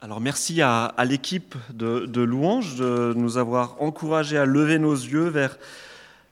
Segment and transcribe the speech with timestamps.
[0.00, 5.26] Alors merci à, l'équipe de, de Louange de nous avoir encouragés à lever nos yeux
[5.26, 5.58] vers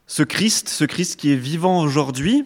[0.06, 2.44] ce Christ, ce Christ qui est vivant aujourd'hui.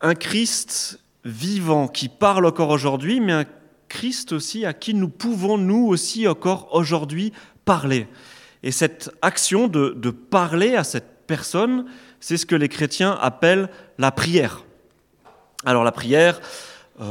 [0.00, 3.44] Un Christ vivant qui parle encore aujourd'hui, mais un
[3.90, 7.34] Christ aussi à qui nous pouvons, nous aussi, encore aujourd'hui
[7.66, 8.08] parler.
[8.62, 11.84] Et cette action de, parler à cette personne,
[12.18, 13.68] c'est ce que les chrétiens appellent
[13.98, 14.64] la prière.
[15.66, 16.40] Alors la prière,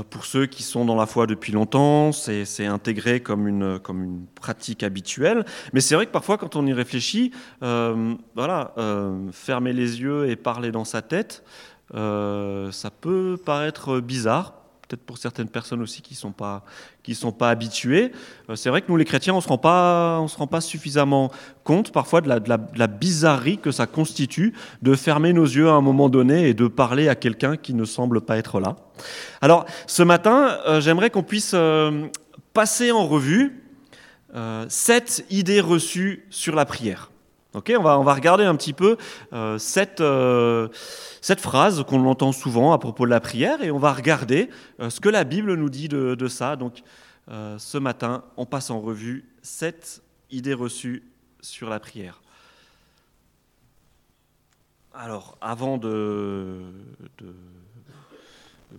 [0.09, 4.25] pour ceux qui sont dans la foi depuis longtemps, c'est intégré comme une, comme une
[4.35, 5.45] pratique habituelle.
[5.73, 7.31] Mais c'est vrai que parfois, quand on y réfléchit,
[7.63, 11.43] euh, voilà, euh, fermer les yeux et parler dans sa tête,
[11.95, 14.53] euh, ça peut paraître bizarre,
[14.89, 18.11] peut-être pour certaines personnes aussi qui ne sont pas, habituées.
[18.49, 19.57] Euh, c'est vrai que nous, les chrétiens, on ne se, rend
[20.47, 21.31] pas- suffisamment
[21.63, 26.09] compte parfois de la bizarrerie que ça constitue de fermer nos yeux à un moment
[26.09, 28.75] donné et de parler à quelqu'un qui ne semble pas être là.
[29.41, 32.07] Alors, ce matin, euh, j'aimerais qu'on puisse euh,
[32.53, 33.63] passer en revue
[34.35, 37.11] euh, sept idées reçues sur la prière.
[37.53, 38.97] On, va, on va regarder un petit peu
[39.33, 40.67] euh, cette, euh,
[41.19, 44.91] cette phrase qu'on entend souvent à propos de la prière et on va regarder euh,
[44.91, 46.55] ce que la Bible nous dit de, de ça.
[46.55, 46.83] Donc,
[47.31, 51.03] ce matin, on passe en revue sept idées reçues
[51.41, 52.23] sur la prière.
[54.95, 56.63] Alors, avant de,
[57.19, 57.31] de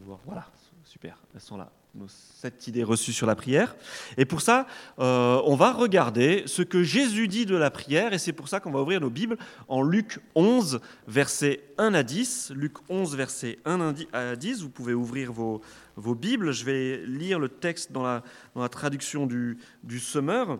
[0.04, 0.46] voir, voilà,
[0.82, 3.74] super, elles sont là, nos sept idées reçues sur la prière.
[4.16, 4.66] Et pour ça,
[4.98, 8.60] euh, on va regarder ce que Jésus dit de la prière, et c'est pour ça
[8.60, 9.36] qu'on va ouvrir nos Bibles
[9.68, 12.52] en Luc 11, versets 1 à 10.
[12.54, 15.60] Luc 11, versets 1 à 10, vous pouvez ouvrir vos,
[15.96, 16.52] vos Bibles.
[16.52, 18.22] Je vais lire le texte dans la,
[18.54, 20.58] dans la traduction du, du Semeur.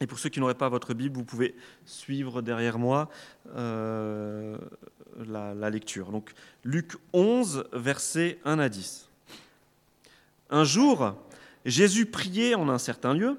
[0.00, 3.10] Et pour ceux qui n'auraient pas votre Bible, vous pouvez suivre derrière moi
[3.56, 4.56] euh,
[5.26, 6.12] la, la lecture.
[6.12, 6.32] Donc
[6.64, 9.07] Luc 11, versets 1 à 10.
[10.50, 11.14] Un jour,
[11.64, 13.38] Jésus priait en un certain lieu,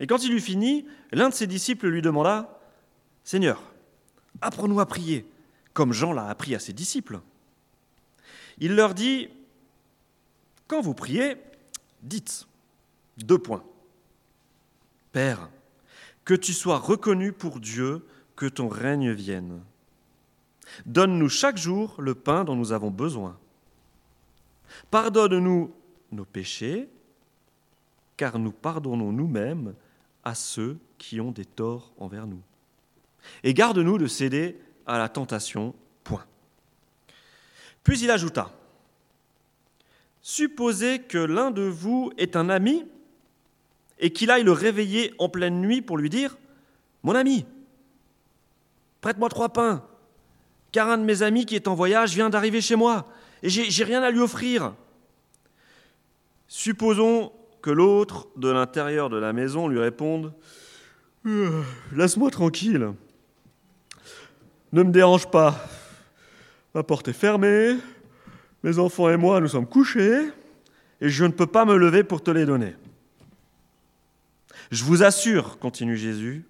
[0.00, 2.60] et quand il eut fini, l'un de ses disciples lui demanda
[3.24, 3.62] Seigneur,
[4.40, 5.28] apprends-nous à prier,
[5.72, 7.20] comme Jean l'a appris à ses disciples.
[8.58, 9.28] Il leur dit
[10.66, 11.36] Quand vous priez,
[12.02, 12.46] dites
[13.18, 13.64] deux points.
[15.12, 15.50] Père,
[16.24, 18.06] que tu sois reconnu pour Dieu,
[18.36, 19.60] que ton règne vienne.
[20.86, 23.38] Donne-nous chaque jour le pain dont nous avons besoin.
[24.90, 25.72] Pardonne-nous
[26.12, 26.88] nos péchés,
[28.16, 29.74] car nous pardonnons nous-mêmes
[30.24, 32.42] à ceux qui ont des torts envers nous.
[33.42, 35.74] Et garde-nous de céder à la tentation.
[36.04, 36.24] Point.
[37.84, 38.50] Puis il ajouta
[40.20, 42.84] Supposez que l'un de vous est un ami
[43.98, 46.36] et qu'il aille le réveiller en pleine nuit pour lui dire
[47.02, 47.46] Mon ami,
[49.00, 49.84] prête-moi trois pains,
[50.72, 53.06] car un de mes amis qui est en voyage vient d'arriver chez moi
[53.42, 54.74] et j'ai j'ai rien à lui offrir.
[56.48, 60.32] Supposons que l'autre de l'intérieur de la maison lui réponde
[61.26, 61.62] Euh,
[61.94, 62.92] Laisse-moi tranquille.
[64.72, 65.62] Ne me dérange pas.
[66.74, 67.76] Ma porte est fermée.
[68.62, 70.28] Mes enfants et moi, nous sommes couchés.
[71.00, 72.74] Et je ne peux pas me lever pour te les donner.
[74.70, 76.44] Je vous assure, continue Jésus,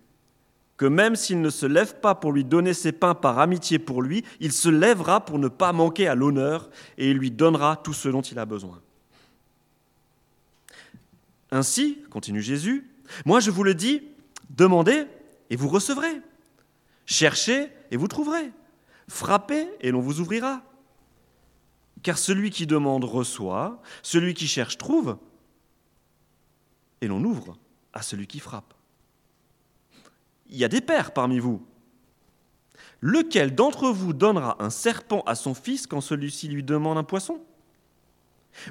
[0.76, 4.00] que même s'il ne se lève pas pour lui donner ses pains par amitié pour
[4.00, 7.92] lui, il se lèvera pour ne pas manquer à l'honneur et il lui donnera tout
[7.92, 8.80] ce dont il a besoin.
[11.50, 12.90] Ainsi, continue Jésus,
[13.24, 14.02] moi je vous le dis,
[14.50, 15.06] demandez
[15.50, 16.20] et vous recevrez.
[17.06, 18.52] Cherchez et vous trouverez.
[19.08, 20.62] Frappez et l'on vous ouvrira.
[22.02, 25.18] Car celui qui demande reçoit, celui qui cherche trouve,
[27.00, 27.56] et l'on ouvre
[27.92, 28.74] à celui qui frappe.
[30.48, 31.66] Il y a des pères parmi vous.
[33.00, 37.40] Lequel d'entre vous donnera un serpent à son fils quand celui-ci lui demande un poisson?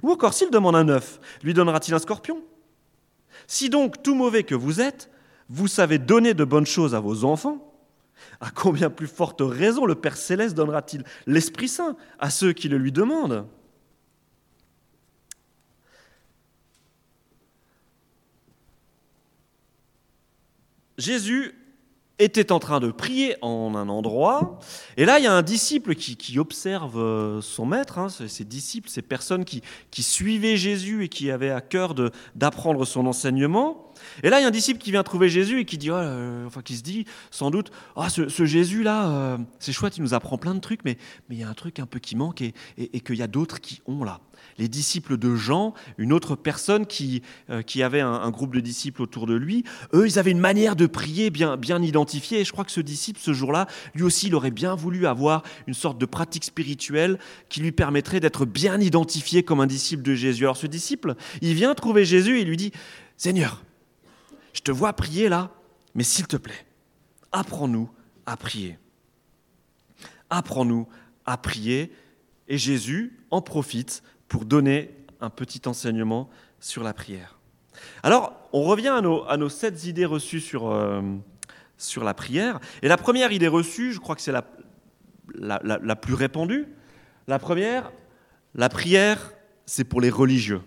[0.03, 2.43] Ou encore s'il demande un œuf, lui donnera-t-il un scorpion?
[3.47, 5.09] Si donc, tout mauvais que vous êtes,
[5.49, 7.63] vous savez donner de bonnes choses à vos enfants,
[8.41, 12.77] à combien plus forte raison le Père céleste donnera-t-il l'Esprit Saint à ceux qui le
[12.77, 13.47] lui demandent?
[20.97, 21.53] Jésus
[22.19, 24.59] était en train de prier en un endroit,
[24.95, 28.43] et là il y a un disciple qui, observe euh, son maître, hein, ces ces
[28.43, 29.63] disciples, ces personnes qui,
[30.03, 31.95] suivaient Jésus et qui avaient à cœur
[32.35, 33.93] d'apprendre son enseignement,
[34.23, 35.95] Et là, il y a un disciple qui vient trouver Jésus et qui dit, oh,
[35.95, 40.37] euh, qui se dit sans doute, ah, ce, Jésus-là, euh, c'est chouette, il nous apprend
[40.37, 40.97] plein de trucs, mais
[41.31, 43.81] il y a un truc un peu qui manque et, qu'il y a d'autres qui
[43.87, 44.19] ont là.
[44.57, 49.01] Les disciples de Jean, une autre personne qui, euh, qui avait un, groupe de disciples
[49.01, 49.63] autour de lui,
[49.93, 52.41] eux, ils avaient une manière de prier bien, bien identifiée.
[52.41, 55.43] Et je crois que ce disciple, ce jour-là, lui aussi, il aurait bien voulu avoir
[55.67, 57.19] une sorte de pratique spirituelle
[57.49, 60.43] qui lui permettrait d'être bien identifié comme un disciple de Jésus.
[60.43, 62.71] Alors ce disciple, il vient trouver Jésus et il lui dit,
[63.15, 63.63] Seigneur,
[64.53, 65.51] je te vois prier là,
[65.95, 66.65] mais s'il te plaît,
[67.31, 67.89] apprends-nous
[68.25, 68.77] à prier.
[70.29, 70.87] Apprends-nous
[71.25, 71.91] à prier.
[72.47, 76.29] Et Jésus en profite pour donner un petit enseignement
[76.59, 77.39] sur la prière.
[78.03, 78.93] Alors, on revient
[79.27, 81.01] à nos, sept idées reçues sur, euh,
[81.77, 82.59] sur la prière.
[82.81, 84.45] Et la première idée reçue, je crois que c'est la,
[85.37, 86.67] la, plus répandue.
[87.27, 87.91] La première,
[88.55, 89.33] la prière,
[89.65, 90.61] c'est pour les religieux.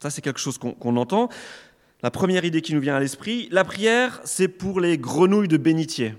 [0.00, 1.28] Ça, c'est quelque chose qu'on entend.
[2.02, 5.56] La première idée qui nous vient à l'esprit, la prière, c'est pour les grenouilles de
[5.56, 6.14] bénitier.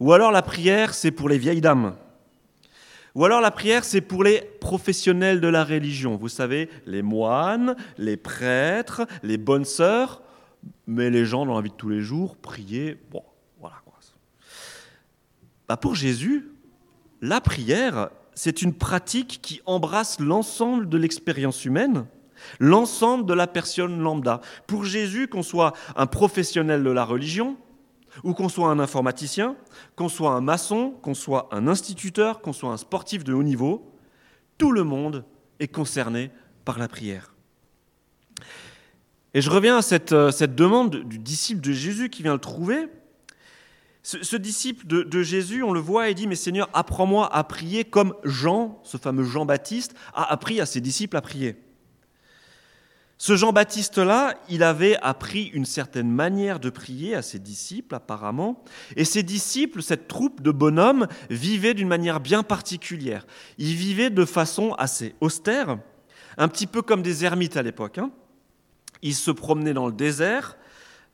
[0.00, 1.96] Ou alors la prière, c'est pour les vieilles dames.
[3.18, 6.14] Ou alors la prière, c'est pour les professionnels de la religion.
[6.14, 10.22] Vous savez, les moines, les prêtres, les bonnes sœurs.
[10.86, 13.24] Mais les gens dans la vie de tous les jours, prier, bon,
[13.58, 13.94] voilà quoi.
[15.68, 16.48] Bah pour Jésus,
[17.20, 22.06] la prière, c'est une pratique qui embrasse l'ensemble de l'expérience humaine
[22.60, 24.40] L'ensemble de la personne lambda.
[24.68, 27.56] Pour Jésus, qu'on soit un professionnel de la religion,
[28.24, 29.56] ou qu'on soit un informaticien,
[29.96, 33.92] qu'on soit un maçon, qu'on soit un instituteur, qu'on soit un sportif de haut niveau,
[34.56, 35.24] tout le monde
[35.60, 36.30] est concerné
[36.64, 37.34] par la prière.
[39.34, 42.88] Et je reviens à cette, euh, demande du disciple de Jésus qui vient le trouver.
[44.02, 48.14] Ce, disciple de, Jésus, on le voit et dit, mais Seigneur, apprends-moi à prier comme
[48.24, 51.56] Jean, ce fameux Jean-Baptiste, a appris à ses disciples à prier.
[53.20, 58.62] Ce Jean-Baptiste-là, il avait appris une certaine manière de prier à ses disciples, apparemment,
[58.94, 63.26] et ses disciples, cette troupe de bonhommes, vivaient d'une manière bien particulière.
[63.58, 65.78] Ils vivaient de façon assez austère,
[66.36, 67.98] un petit peu comme des ermites à l'époque.
[67.98, 68.12] Hein.
[69.02, 70.56] Ils se promenaient dans le désert.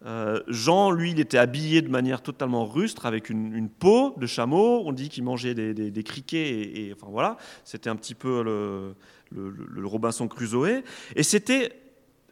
[0.05, 4.83] Euh, Jean, lui, il était habillé de manière totalement rustre, avec une, peau de chameau.
[4.85, 8.95] On dit qu'il mangeait des, criquets, et, enfin voilà, c'était un petit peu le,
[9.33, 10.83] le Robinson Crusoe.
[11.17, 11.73] Et c'était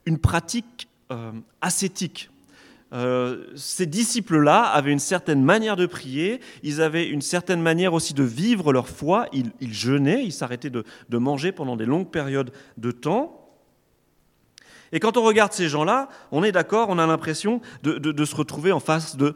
[0.06, 2.30] une pratique euh, ascétique.
[2.92, 8.12] Euh, ces disciples-là avaient une certaine manière de prier, ils avaient une certaine manière aussi
[8.12, 12.90] de vivre leur foi, ils, jeûnaient, ils s'arrêtaient de, manger pendant des longues périodes de
[12.90, 13.38] temps.
[14.92, 18.72] Et quand on regarde ces gens-là, on est d'accord, on a l'impression de, se retrouver
[18.72, 19.34] en face de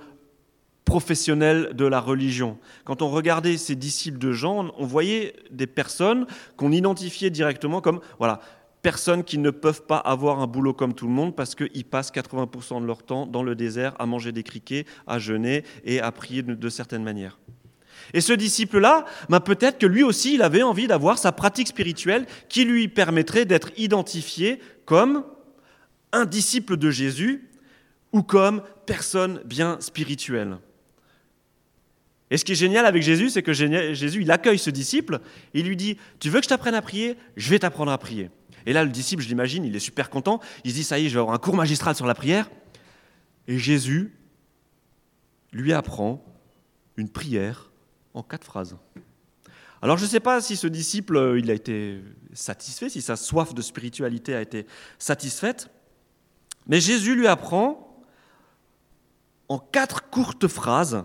[0.84, 2.58] professionnels de la religion.
[2.84, 6.26] Quand on regardait ces disciples de Jean, on voyait des personnes
[6.56, 8.40] qu'on identifiait directement comme voilà,
[8.87, 12.12] personnes qui ne peuvent pas avoir un boulot comme tout le monde parce qu'ils passent
[12.12, 16.12] 80% de leur temps dans le désert à manger des criquets, à jeûner et à
[16.12, 17.41] prier de, certaines manières.
[18.15, 22.27] Et ce disciple-là, ben peut-être que lui aussi, il avait envie d'avoir sa pratique spirituelle
[22.49, 25.25] qui lui permettrait d'être identifié comme
[26.12, 27.50] un disciple de Jésus
[28.12, 30.59] ou comme personne bien spirituelle.
[32.31, 35.19] Et ce qui est génial avec Jésus, c'est que Jésus, il accueille ce disciple,
[35.55, 37.17] il lui dit, tu veux que je t'apprenne à prier?
[37.37, 38.31] Je vais t'apprendre à prier.
[38.66, 40.40] Et là, le disciple, je l'imagine, il est super content.
[40.64, 42.50] Il se dit, ça y est, je vais avoir un cours magistral sur la prière.
[43.46, 44.12] Et Jésus
[45.52, 46.24] lui apprend
[46.96, 47.70] une prière
[48.12, 48.76] en quatre phrases.
[49.82, 52.02] Alors je ne sais pas si ce disciple, euh, il a été
[52.32, 54.66] satisfait, si sa soif de spiritualité a été
[54.98, 55.70] satisfaite,
[56.66, 58.02] mais Jésus lui apprend
[59.48, 61.04] en quatre courtes phrases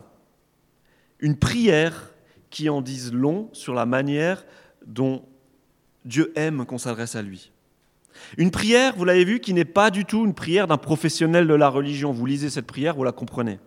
[1.19, 2.11] une prière
[2.49, 4.45] qui en dise long sur la manière
[4.85, 5.23] dont
[6.05, 7.51] Dieu aime qu'on s'adresse à lui.
[8.37, 11.53] Une prière, vous l'avez vu, qui n'est pas du tout une prière d'un professionnel de
[11.53, 12.11] la religion.
[12.11, 13.59] Vous lisez cette prière, vous la comprenez.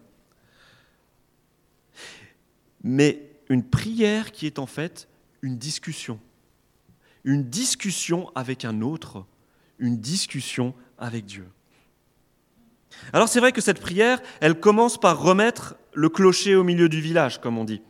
[2.82, 5.08] Mais une prière qui est en fait
[5.42, 6.20] une discussion.
[7.24, 9.24] Une discussion avec un autre,
[9.78, 11.46] une discussion avec Dieu.
[13.12, 17.00] Alors c'est vrai que cette prière, elle commence par remettre le clocher au milieu du
[17.00, 17.82] village, comme on dit.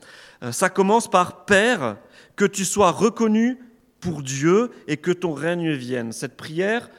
[0.42, 1.96] Euh, ça commence par Père,
[2.36, 3.58] que tu sois reconnu
[4.04, 6.12] pour Dieu et que ton règne vienne.
[6.12, 6.90] Cette prière,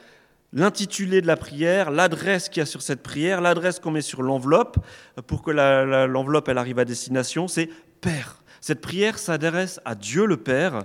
[0.52, 4.22] l'intitulé de la prière, l'adresse qu'il y a sur cette prière, l'adresse qu'on met sur
[4.22, 4.84] l'enveloppe
[5.28, 7.70] pour que l'enveloppe elle arrive à destination, c'est
[8.00, 8.42] Père.
[8.60, 10.82] Cette prière s'adresse à Dieu le Père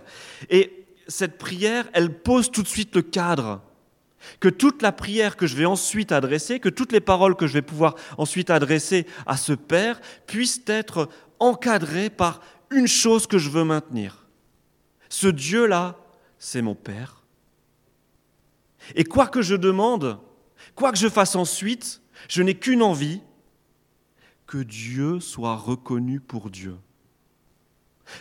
[0.52, 3.64] et cette prière, elle pose tout de suite le cadre.
[4.40, 7.54] Que toute la prière que je vais ensuite adresser, que toutes les paroles que je
[7.54, 11.10] vais pouvoir ensuite adresser à ce Père puissent être
[11.40, 14.28] encadrées par une chose que je veux maintenir.
[15.10, 15.98] Ce Dieu-là,
[16.42, 17.22] c'est mon Père.
[18.96, 20.20] Et quoi que je demande,
[20.74, 23.22] quoi que je fasse ensuite, Je n'ai qu'une envie,
[24.48, 26.76] que Dieu soit reconnu pour Dieu.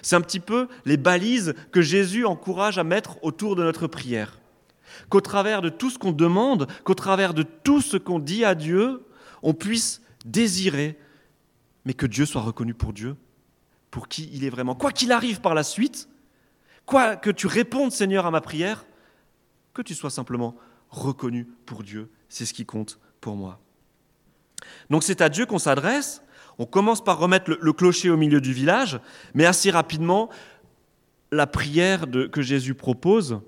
[0.03, 4.39] C'est un petit peu les balises que Jésus encourage à mettre autour de notre prière.
[5.09, 8.55] Qu'au travers de tout ce qu'on demande, qu'au travers de tout ce qu'on dit à
[8.55, 9.03] Dieu,
[9.43, 10.99] on puisse désirer,
[11.87, 13.17] mais que Dieu soit reconnu pour Dieu,
[13.91, 14.75] pour qui il est vraiment.
[14.75, 16.10] Quoi qu'il arrive par la suite,
[16.91, 18.85] que tu répondes Seigneur à ma prière,
[19.75, 20.57] que tu sois simplement
[20.91, 23.61] reconnu pour Dieu, c'est ce qui compte pour moi.
[24.91, 26.23] Donc c'est à Dieu qu'on s'adresse.
[26.59, 29.01] On commence par remettre le, clocher au milieu du village,
[29.35, 30.29] mais assez rapidement,
[31.33, 33.41] la prière que Jésus propose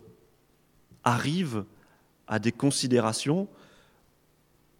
[1.04, 1.64] arrive
[2.26, 3.48] à des considérations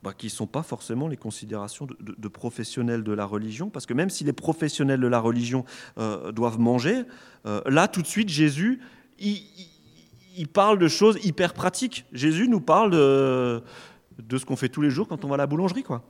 [0.03, 3.95] bah, qui ne sont pas forcément les considérations de, professionnels de la religion, parce que
[3.95, 5.65] même si les professionnels de la religion
[5.99, 7.05] euh, doivent manger,
[7.47, 8.81] euh, là tout de suite Jésus,
[9.19, 12.05] il, parle de choses hyper pratiques.
[12.13, 13.63] Jésus nous parle de,
[14.19, 15.85] de ce qu'on fait tous les jours quand on va à la boulangerie.
[15.85, 16.03] quoi.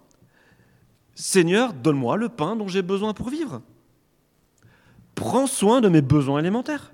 [1.15, 3.61] Seigneur, donne-moi le pain dont j'ai besoin pour vivre.
[5.15, 6.93] Prends soin de mes besoins élémentaires.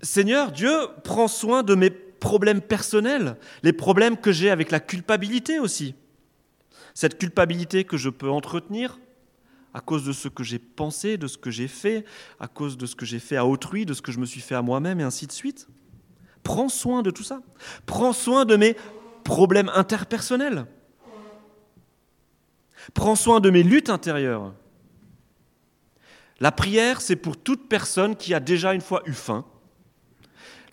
[0.00, 1.90] Seigneur, Dieu, prends soin de mes
[2.24, 5.94] problèmes personnels, les problèmes que j'ai avec la culpabilité aussi.
[6.94, 8.98] Cette culpabilité que je peux entretenir
[9.74, 12.06] à cause de ce que j'ai pensé, de ce que j'ai fait,
[12.40, 14.40] à cause de ce que j'ai fait à autrui, de ce que je me suis
[14.40, 15.68] fait à moi-même, et ainsi de suite.
[16.42, 17.42] Prends soin de tout ça.
[17.84, 18.74] Prends soin de mes
[19.22, 20.64] problèmes interpersonnels.
[22.94, 24.54] Prends soin de mes luttes intérieures.
[26.40, 29.44] La prière, c'est pour toute personne qui a déjà une fois eu faim.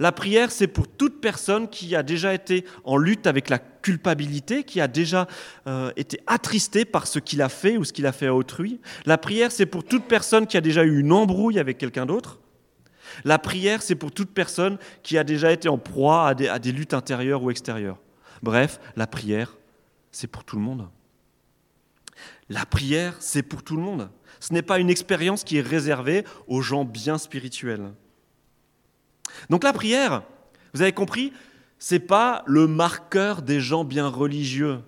[0.01, 4.63] La prière, c'est pour toute personne qui a déjà été en lutte avec la culpabilité,
[4.63, 5.27] qui a déjà
[5.67, 8.81] euh, été attristée par ce qu'il a fait ou ce qu'il a fait à autrui.
[9.05, 12.39] La prière, c'est pour toute personne qui a déjà eu une embrouille avec quelqu'un d'autre.
[13.25, 16.57] La prière, c'est pour toute personne qui a déjà été en proie à des, à
[16.57, 17.99] des luttes intérieures ou extérieures.
[18.41, 19.55] Bref, la prière,
[20.09, 20.89] c'est pour tout le monde.
[22.49, 24.09] La prière, c'est pour tout le monde.
[24.39, 27.91] Ce n'est pas une expérience qui est réservée aux gens bien spirituels.
[29.49, 30.23] Donc la prière,
[30.73, 31.33] vous avez compris,
[31.79, 34.79] c'est pas le marqueur des gens bien religieux.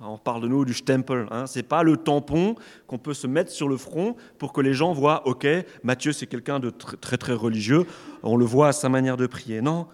[0.00, 1.46] On parle de nous du stempel, hein.
[1.46, 4.92] c'est pas le tampon qu'on peut se mettre sur le front pour que les gens
[4.92, 5.46] voient, ok,
[5.82, 7.86] Matthieu c'est quelqu'un de très très religieux,
[8.22, 9.62] on le voit à sa manière de prier.
[9.62, 9.86] Non,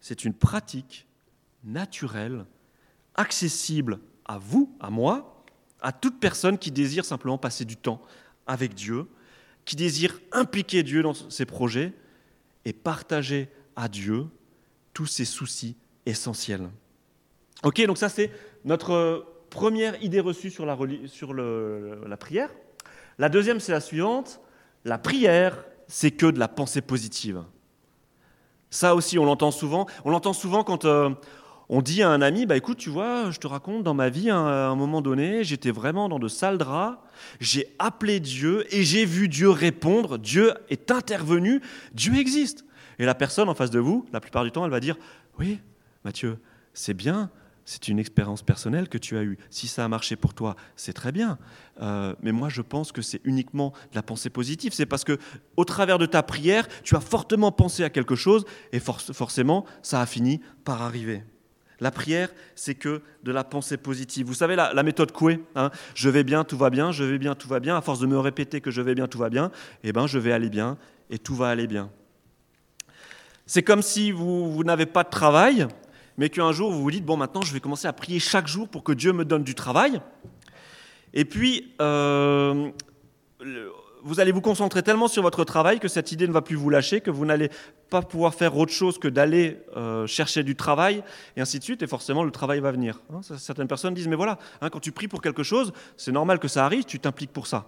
[0.00, 1.06] c'est une pratique
[1.64, 2.44] naturelle,
[3.14, 5.44] accessible à vous, à moi,
[5.80, 8.02] à toute personne qui désire simplement passer du temps
[8.46, 9.06] avec Dieu,
[9.64, 11.92] qui désire impliquer Dieu dans ses projets
[12.66, 14.26] et partager à Dieu
[14.92, 16.68] tous ses soucis essentiels.
[17.62, 18.30] Ok, donc ça c'est
[18.64, 22.50] notre première idée reçue sur la, sur la prière.
[23.18, 24.40] La deuxième c'est la suivante,
[24.84, 27.44] la prière c'est que de la pensée positive.
[28.68, 29.86] Ça aussi on l'entend souvent.
[30.04, 31.10] On l'entend souvent quand euh,
[31.68, 34.30] on dit à un ami, bah écoute, tu vois, je te raconte, dans ma vie,
[34.30, 36.98] à un moment donné, j'étais vraiment dans de sales draps,
[37.40, 41.60] j'ai appelé Dieu et j'ai vu Dieu répondre, Dieu est intervenu,
[41.92, 42.64] Dieu existe.
[42.98, 44.96] Et la personne en face de vous, la plupart du temps, elle va dire,
[45.38, 45.58] oui,
[46.04, 46.38] Mathieu,
[46.72, 47.30] c'est bien,
[47.64, 49.36] c'est une expérience personnelle que tu as eue.
[49.50, 51.36] Si ça a marché pour toi, c'est très bien.
[51.82, 54.72] Euh, mais moi, je pense que c'est uniquement de la pensée positive.
[54.72, 55.18] C'est parce que,
[55.56, 60.00] au travers de ta prière, tu as fortement pensé à quelque chose et forcément, ça
[60.00, 61.24] a fini par arriver.
[61.80, 64.26] La prière, c'est que de la pensée positive.
[64.26, 67.34] Vous savez, la, méthode Coué, hein, je vais bien, tout va bien, je vais bien,
[67.34, 69.50] tout va bien, à force de me répéter que je vais bien, tout va bien,
[69.82, 70.78] eh ben, je vais aller bien
[71.10, 71.90] et tout va aller bien.
[73.44, 75.68] C'est comme si vous, n'avez pas de travail,
[76.16, 78.68] mais qu'un jour vous vous dites, bon, maintenant je vais commencer à prier chaque jour
[78.68, 80.00] pour que Dieu me donne du travail.
[81.12, 82.70] Et puis, euh,
[84.06, 86.70] vous allez vous concentrer tellement sur votre travail que cette idée ne va plus vous
[86.70, 87.50] lâcher, que vous n'allez
[87.90, 91.02] pas pouvoir faire autre chose que d'aller euh, chercher du travail,
[91.36, 93.00] et ainsi de suite, et forcément le travail va venir.
[93.12, 93.20] Hein.
[93.36, 96.46] certaines personnes disent, mais voilà, hein, quand tu pries pour quelque chose, c'est normal que
[96.46, 97.66] ça arrive, tu t'impliques pour ça.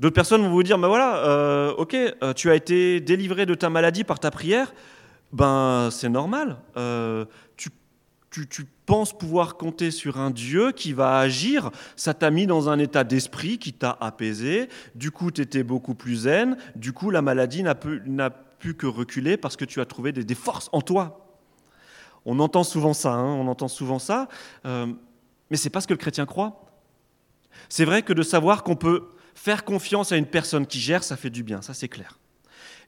[0.00, 3.54] D'autres personnes vont vous dire, mais voilà, euh, ok, euh, tu as été délivré de
[3.54, 4.74] ta maladie par ta prière,
[5.32, 6.58] ben c'est normal.
[7.56, 7.70] tu
[8.32, 12.78] tu, penses pouvoir compter sur un Dieu qui va agir, ça t'a mis dans un
[12.78, 17.22] état d'esprit qui t'a apaisé, du coup tu étais beaucoup plus zen, du coup la
[17.22, 21.36] maladie n'a pu, que reculer parce que tu as trouvé des, forces en toi.
[22.24, 24.28] On entend souvent ça, hein, on entend souvent ça,
[24.66, 24.86] euh,
[25.50, 26.64] mais c'est pas ce que le chrétien croit.
[27.68, 31.16] C'est vrai que de savoir qu'on peut faire confiance à une personne qui gère, ça
[31.16, 32.18] fait du bien, ça c'est clair.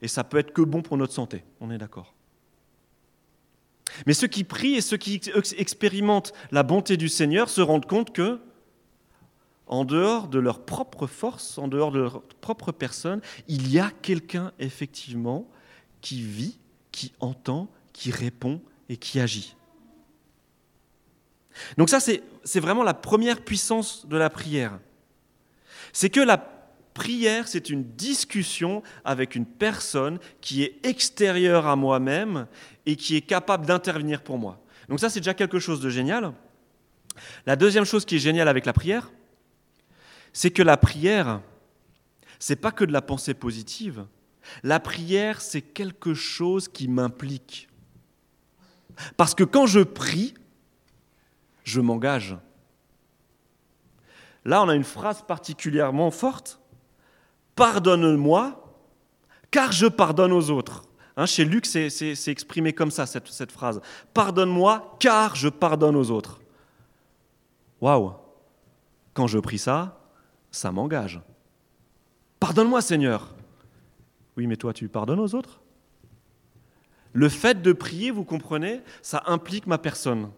[0.01, 2.15] Et ça peut être que bon pour notre santé, on est d'accord.
[4.05, 5.21] Mais ceux qui prient et ceux qui
[5.57, 8.39] expérimentent la bonté du Seigneur se rendent compte que,
[9.67, 13.91] en dehors de leur propre force, en dehors de leur propre personne, il y a
[14.01, 15.47] quelqu'un effectivement
[16.01, 16.59] qui vit,
[16.91, 19.55] qui entend, qui répond et qui agit.
[21.77, 24.79] Donc ça, c'est vraiment la première puissance de la prière.
[25.93, 26.54] C'est que la
[26.95, 32.47] prière, c'est une discussion avec une personne qui est extérieure à moi-même
[32.87, 34.59] et qui est capable d'intervenir pour moi.
[34.89, 36.33] Donc ça, c'est déjà quelque chose de génial.
[37.45, 39.11] La deuxième chose qui est géniale avec la prière,
[40.33, 41.41] c'est que la prière,
[42.39, 44.05] c'est pas que de la pensée positive.
[44.63, 47.67] La prière, c'est quelque chose qui m'implique.
[49.17, 50.33] Parce que quand je prie,
[51.63, 52.37] je m'engage.
[54.45, 56.61] Là, on a une phrase particulièrement forte.
[57.55, 58.61] Pardonne-moi,
[59.51, 60.83] car je pardonne aux autres.
[61.17, 63.81] Hein, chez Luc, c'est exprimé comme ça, cette, cette phrase.
[64.13, 66.41] Pardonne-moi, car je pardonne aux autres.
[67.79, 68.13] Waouh
[69.13, 70.01] Quand je prie ça,
[70.51, 71.21] ça m'engage.
[72.39, 73.33] Pardonne-moi, Seigneur.
[74.35, 75.61] Oui, mais toi, tu pardonnes aux autres?
[77.13, 80.31] Le fait de prier, vous comprenez, ça implique ma personne.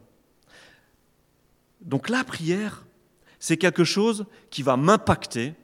[1.81, 2.85] Donc la prière,
[3.39, 5.55] c'est quelque chose qui va m'impacter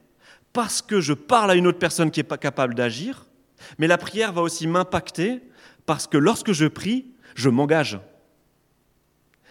[0.53, 3.25] parce que je parle à une autre personne qui n'est pas capable d'agir,
[3.77, 5.41] mais la prière va aussi m'impacter
[5.85, 7.99] parce que lorsque je prie, je m'engage.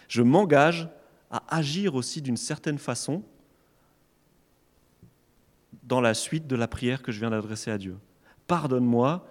[0.08, 0.88] Je m'engage
[1.30, 3.24] à agir aussi d'une certaine façon
[5.82, 7.96] dans la suite de la prière que je viens d'adresser à Dieu.
[8.46, 9.26] Pardonne-moi,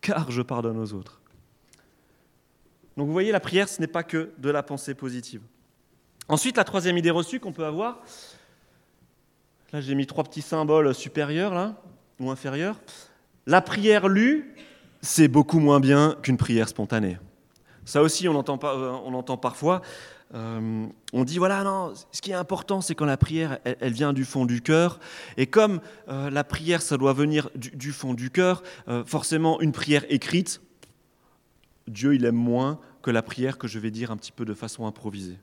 [0.00, 1.20] car je pardonne aux autres.
[2.96, 5.42] Donc vous voyez, la prière, ce n'est pas que de la pensée positive.
[6.28, 8.02] Ensuite, la troisième idée reçue qu'on peut avoir,
[9.72, 11.76] là j'ai mis trois petits symboles supérieurs là,
[12.20, 12.80] ou inférieurs.
[13.46, 14.54] La prière lue,
[15.00, 17.18] c'est beaucoup moins bien qu'une prière spontanée.
[17.84, 19.80] Ça aussi, on entend, euh, parfois.
[20.34, 24.12] Euh, on dit voilà, non, ce qui est important, c'est quand la prière, elle, vient
[24.12, 24.98] du fond du cœur.
[25.36, 28.64] Et comme euh, la prière, ça doit venir du, fond du cœur,
[29.06, 30.60] forcément, une prière écrite,
[31.86, 34.54] Dieu, il aime moins que la prière que je vais dire un petit peu de
[34.54, 35.38] façon improvisée.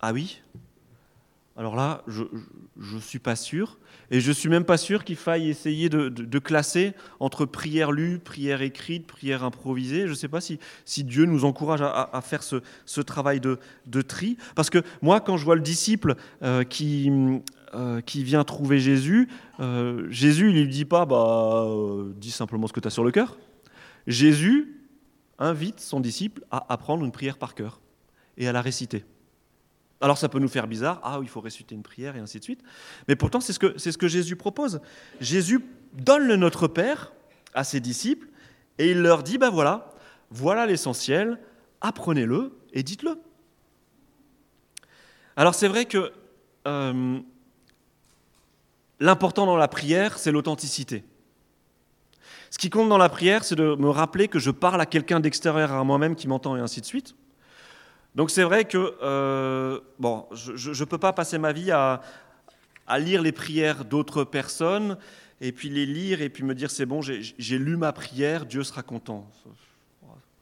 [0.00, 0.40] Ah oui?
[1.58, 2.22] Alors là, je
[2.76, 3.78] ne suis pas sûr.
[4.12, 8.20] Et je ne suis même pas sûr qu'il faille essayer de, classer entre prière lue,
[8.20, 10.02] prière écrite, prière improvisée.
[10.02, 10.58] Je ne sais pas si,
[11.04, 14.36] Dieu nous encourage à, faire ce, travail de, tri.
[14.54, 17.10] Parce que moi, quand je vois le disciple euh, qui,
[17.74, 21.66] euh, qui vient trouver Jésus, euh, Jésus, il ne lui dit pas, bah,
[22.14, 23.36] dis simplement ce que tu as sur le cœur.
[24.06, 24.76] Jésus
[25.40, 27.80] invite son disciple à apprendre une prière par cœur
[28.36, 29.04] et à la réciter.
[30.00, 32.44] Alors ça peut nous faire bizarre, ah il faut réciter une prière et ainsi de
[32.44, 32.62] suite.
[33.08, 34.80] Mais pourtant c'est ce que, ce que Jésus propose.
[35.20, 37.12] Jésus donne le Notre Père
[37.54, 38.28] à ses disciples
[38.78, 39.92] et il leur dit, ben voilà,
[40.30, 41.40] voilà l'essentiel,
[41.80, 43.18] apprenez-le et dites-le.
[45.36, 46.12] Alors c'est vrai que
[46.66, 47.18] euh,
[49.00, 51.04] l'important dans la prière, c'est l'authenticité.
[52.50, 55.20] Ce qui compte dans la prière, c'est de me rappeler que je parle à quelqu'un
[55.20, 57.14] d'extérieur à moi-même qui m'entend et ainsi de suite.
[58.18, 62.02] Donc c'est vrai que euh, bon, je ne peux pas passer ma vie à,
[62.98, 64.98] lire les prières d'autres personnes
[65.40, 68.64] et puis les lire et puis me dire c'est bon, j'ai lu ma prière, Dieu
[68.64, 69.30] sera content.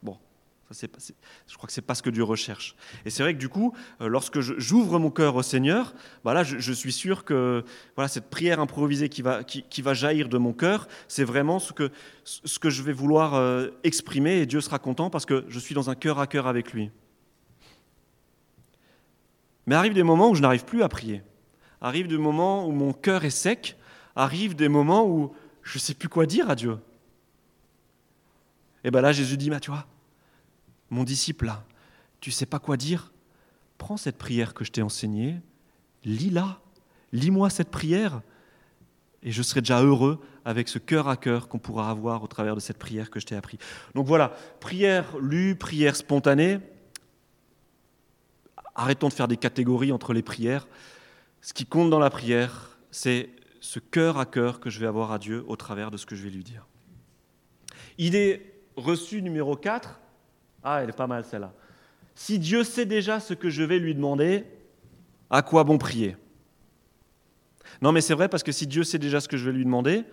[0.02, 0.16] Bon,
[0.70, 0.86] ça,
[1.46, 2.76] je crois que c'est pas ce que Dieu recherche.
[3.04, 5.92] Et c'est vrai que du coup, euh, lorsque j'ouvre mon cœur au Seigneur,
[6.24, 7.62] bah je, suis sûr que
[7.94, 11.74] voilà, cette prière improvisée qui va, qui, va jaillir de mon cœur, c'est vraiment ce
[11.74, 11.90] que,
[12.24, 15.74] ce que je vais vouloir euh, exprimer et Dieu sera content parce que je suis
[15.74, 16.90] dans un cœur à cœur avec lui.
[19.66, 21.22] Mais arrivent des moments où je n'arrive plus à prier.
[21.80, 23.76] Arrivent des moments où mon cœur est sec.
[24.14, 26.78] Arrivent des moments où je ne sais plus quoi dire à Dieu.
[28.84, 29.86] Et bien là, Jésus dit, bah, tu vois,
[30.90, 31.64] mon disciple là,
[32.20, 33.12] tu sais pas quoi dire?
[33.78, 35.40] Prends cette prière que je t'ai enseignée,
[36.04, 36.60] lis-la,
[37.12, 38.22] lis-moi cette prière,
[39.22, 42.54] et je serai déjà heureux avec ce cœur à cœur qu'on pourra avoir au travers
[42.54, 43.58] de cette prière que je t'ai appris.
[43.96, 46.60] Donc voilà, prière lue, prière spontanée,
[48.76, 50.68] Arrêtons de faire des catégories entre les prières.
[51.40, 55.12] Ce qui compte dans la prière, c'est ce cœur à cœur que je vais avoir
[55.12, 56.66] à Dieu au travers de ce que je vais lui dire.
[57.96, 59.98] Idée reçue numéro 4.
[60.62, 61.54] Ah, elle est pas mal celle-là.
[62.14, 64.44] Si Dieu sait déjà ce que je vais lui demander,
[65.30, 66.16] à quoi bon prier?
[67.80, 69.64] Non, mais c'est vrai parce que si Dieu sait déjà ce que je vais lui
[69.64, 70.04] demander,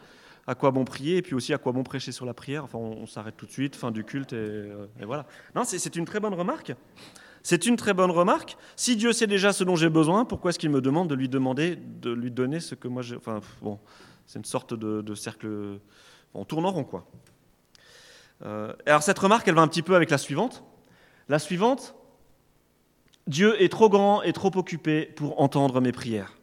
[0.48, 2.64] à quoi bon prier et puis aussi à quoi bon prêcher sur la prière?
[2.64, 5.26] Enfin, on, s'arrête tout de suite, fin du culte et, euh, et voilà.
[5.54, 6.74] Non, c'est une très bonne remarque.
[7.44, 8.58] C'est une très bonne remarque.
[8.76, 11.28] Si Dieu sait déjà ce dont j'ai besoin, pourquoi est-ce qu'il me demande de lui
[11.28, 13.18] demander, de lui donner ce que moi j'ai.
[13.18, 13.80] Enfin, bon,
[14.26, 15.80] c'est une sorte de, cercle.
[16.34, 17.06] On tourne en rond, quoi.
[18.46, 20.64] Euh, alors, cette remarque, elle va un petit peu avec la suivante.
[21.30, 21.96] La suivante
[23.28, 26.38] Dieu est trop grand et trop occupé pour entendre mes prières.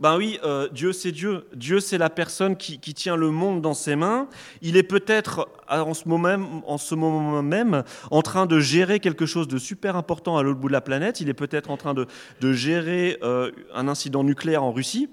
[0.00, 1.46] Ben oui, euh, Dieu c'est Dieu.
[1.54, 4.28] Dieu c'est la personne qui, tient le monde dans ses mains.
[4.62, 9.00] Il est peut-être en, ce moment même, en ce moment même en train de gérer
[9.00, 11.20] quelque chose de super important à l'autre bout de la planète.
[11.20, 12.06] Il est peut-être en train de,
[12.52, 15.08] gérer euh, un incident nucléaire en Russie.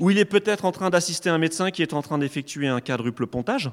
[0.00, 2.80] Ou il est peut-être en train d'assister un médecin qui est en train d'effectuer un
[2.80, 3.70] quadruple pontage.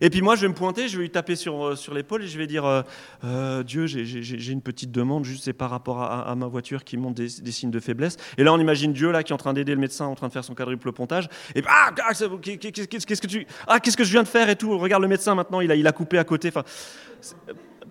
[0.00, 2.22] Et puis moi, je vais me pointer, je vais lui taper sur, euh, sur l'épaule
[2.22, 2.82] et je vais dire euh,
[3.24, 7.16] euh, Dieu, j'ai une petite demande, juste c'est par rapport à, ma voiture qui montre
[7.16, 8.16] des, signes de faiblesse.
[8.38, 10.28] Et là, on imagine Dieu là qui est en train d'aider le médecin en train
[10.28, 11.28] de faire son quadruple pontage.
[11.54, 14.78] Et ah, ah qu'est-ce que tu, ah, qu'est-ce que je viens de faire et tout.
[14.78, 16.48] Regarde le médecin maintenant, il a, il a coupé à côté.
[16.48, 16.64] Enfin,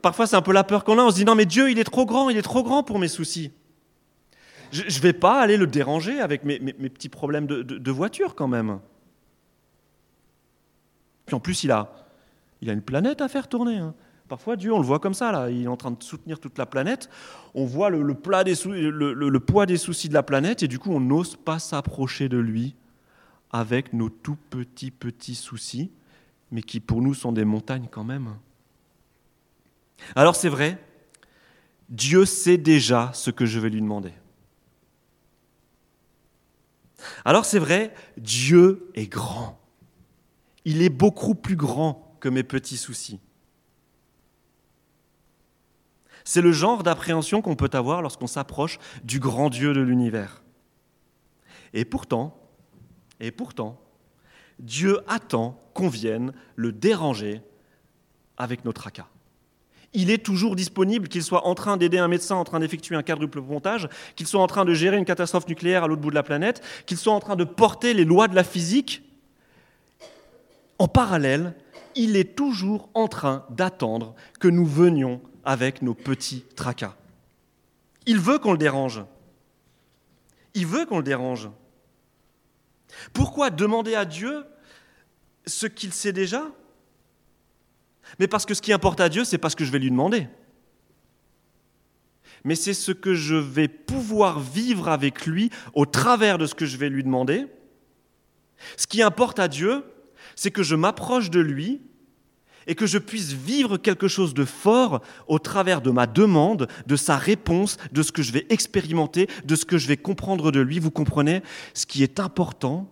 [0.02, 1.04] parfois, c'est un peu la peur qu'on a.
[1.04, 2.98] On se dit non, mais Dieu, il est trop grand, il est trop grand pour
[2.98, 3.52] mes soucis.
[4.72, 8.36] Je ne vais pas aller le déranger avec mes, mes, petits problèmes de, de voiture
[8.36, 8.80] quand même.
[11.30, 11.92] Puis en plus, il a,
[12.66, 13.78] a une planète à faire tourner.
[13.78, 13.94] Hein.
[14.28, 15.52] Parfois, Dieu, on le voit comme ça, là.
[15.52, 17.08] il est en train de soutenir toute la planète.
[17.54, 21.60] On voit le, poids des soucis de la planète et du coup, on n'ose pas
[21.60, 22.76] s'approcher de lui
[23.52, 25.92] avec nos tout petits, petits soucis,
[26.50, 28.30] mais qui pour nous sont des montagnes quand même.
[30.16, 30.84] Alors c'est vrai,
[31.90, 34.14] Dieu sait déjà ce que je vais lui demander.
[37.24, 39.59] Alors c'est vrai, Dieu est grand.
[40.66, 43.20] Il est beaucoup plus grand que mes petits soucis.
[46.24, 50.44] C'est le genre d'appréhension qu'on peut avoir lorsqu'on s'approche du grand Dieu de l'univers.
[51.74, 52.38] Et pourtant,
[53.20, 53.82] et pourtant,
[54.60, 57.42] Dieu attend qu'on vienne le déranger
[58.38, 59.08] avec nos tracas.
[59.94, 63.02] Il est toujours disponible, qu'il soit en train d'aider un médecin en train d'effectuer un
[63.02, 66.16] quadruple montage, qu'il soit en train de gérer une catastrophe nucléaire à l'autre bout de
[66.16, 69.02] la planète, qu'il soit en train de porter les lois de la physique
[70.80, 71.54] en parallèle,
[71.96, 76.96] il est toujours en train d'attendre que nous venions avec nos petits tracas.
[78.06, 79.04] Il veut qu'on le dérange.
[80.54, 81.50] Il veut qu'on le dérange.
[83.14, 84.46] Pourquoi demander à Dieu
[85.46, 86.48] ce qu'il sait déjà?
[88.18, 89.92] Mais parce que ce qui importe à Dieu, c'est pas ce que je vais lui
[89.92, 90.28] demander.
[92.44, 96.66] Mais c'est ce que je vais pouvoir vivre avec lui au travers de ce que
[96.66, 97.48] je vais lui demander.
[98.78, 99.84] Ce qui importe à Dieu,
[100.40, 101.82] c'est que je m'approche de lui
[102.66, 106.96] et que je puisse vivre quelque chose de fort au travers de ma demande, de
[106.96, 110.62] sa réponse, de ce que je vais expérimenter, de ce que je vais comprendre de
[110.62, 110.80] lui.
[110.80, 111.42] Vous comprenez?
[111.74, 112.90] Ce qui est important,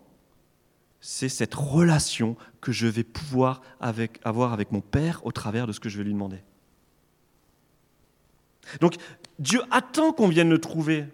[1.00, 5.80] c'est cette relation que je vais pouvoir avoir avec mon Père au travers de ce
[5.80, 6.42] que je vais lui demander.
[8.82, 8.96] Donc
[9.38, 11.06] Dieu attend qu'on vienne le trouver.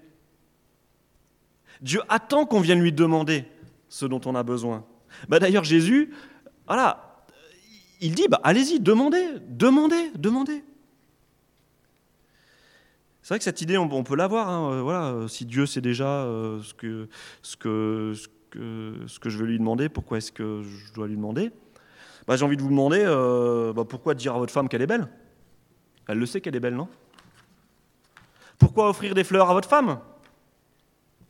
[1.81, 3.45] Dieu attend qu'on vienne lui demander
[3.89, 4.85] ce dont on a besoin.
[5.29, 6.13] Bah, d'ailleurs, Jésus,
[6.67, 7.25] voilà,
[8.01, 10.65] il dit, bah, allez-y, demandez, demandez, demandez.
[13.23, 14.51] C'est vrai que cette idée, on, peut l'avoir.
[14.51, 17.09] Hein, euh, voilà, si Dieu sait déjà euh, ce, que,
[17.41, 21.07] ce, que, ce, que, ce, que, je vais lui demander, pourquoi est-ce que je dois
[21.09, 21.51] lui demander?
[22.27, 24.87] Bah, J'ai envie de vous demander euh, bah, pourquoi dire à votre femme qu'elle est
[24.87, 25.09] belle?
[26.07, 26.89] Elle le sait qu'elle est belle, non?
[28.59, 29.99] Pourquoi offrir des fleurs à votre femme?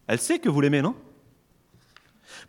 [0.08, 0.96] Elle sait que vous l'aimez, non?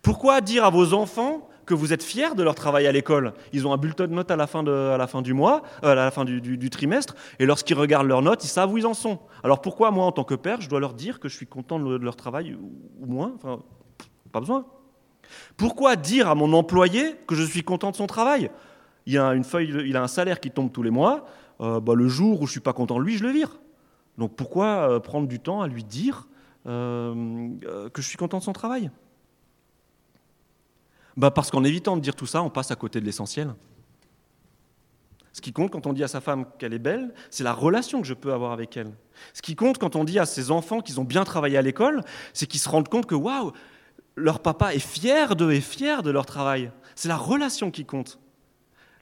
[0.06, 3.32] Pourquoi dire à vos enfants que vous êtes fiers de leur travail à l'école?
[3.52, 6.24] Ils ont un bulletin de notes à la fin, du mois, euh, à la fin
[6.24, 9.18] du, trimestre, et lorsqu'ils regardent leurs notes, ils savent où ils en sont.
[9.42, 11.80] Alors pourquoi moi, en tant que père, je dois leur dire que je suis content
[11.80, 12.56] de leur travail
[13.00, 13.32] ou moins?
[13.34, 13.64] Enfin,
[14.30, 14.64] Pas besoin.
[15.56, 18.52] Pourquoi dire à mon employé que je suis content de son travail?
[19.06, 21.26] Il a, une feuille, il a un salaire qui tombe tous les mois,
[21.60, 23.58] euh, bah, le jour où je suis pas content de lui, je le vire.
[24.18, 26.28] Donc pourquoi euh, prendre du temps à lui dire
[26.64, 28.92] que je suis content de son travail?
[31.16, 33.54] Bah Parce qu'en évitant de dire tout ça, on passe à côté de l'essentiel.
[35.32, 38.00] Ce qui compte quand on dit à sa femme qu'elle est belle, c'est la relation
[38.00, 38.92] que je peux avoir avec elle.
[39.34, 42.02] Ce qui compte quand on dit à ses enfants qu'ils ont bien travaillé à l'école,
[42.32, 43.52] c'est qu'ils se rendent compte que waouh,
[44.14, 46.72] leur papa est fier d'eux et fier de leur travail.
[46.94, 48.18] C'est la relation qui compte.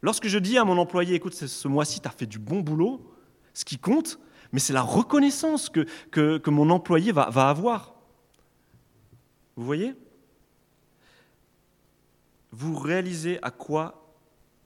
[0.03, 3.01] Lorsque je dis à mon employé, écoute, ce mois-ci, tu as fait du bon boulot,
[3.55, 4.19] ce qui compte,
[4.53, 7.95] mais c'est la reconnaissance que, que, mon employé va, va avoir.
[9.57, 9.95] Vous voyez?
[12.55, 14.15] Vous réalisez à quoi,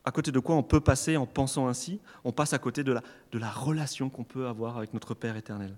[0.04, 2.92] à côté de quoi on peut passer en pensant ainsi On passe à côté de
[2.92, 5.74] la, de la relation qu'on peut avoir avec notre Père éternel.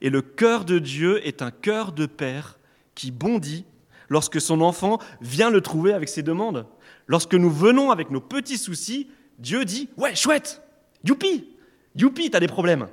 [0.00, 2.58] Et le cœur de Dieu est un cœur de Père
[2.94, 3.66] qui bondit
[4.08, 6.66] lorsque son enfant vient le trouver avec ses demandes.
[7.06, 10.62] Lorsque nous venons avec nos petits soucis, Dieu dit Ouais, chouette
[11.04, 11.46] Youpi
[11.94, 12.88] Youpi, t'as des problèmes.